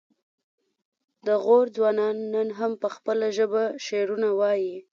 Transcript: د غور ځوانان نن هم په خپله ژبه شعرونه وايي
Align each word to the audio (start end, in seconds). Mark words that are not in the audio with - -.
د 1.25 1.27
غور 1.43 1.65
ځوانان 1.75 2.17
نن 2.33 2.47
هم 2.59 2.71
په 2.81 2.87
خپله 2.95 3.25
ژبه 3.37 3.63
شعرونه 3.85 4.27
وايي 4.39 4.75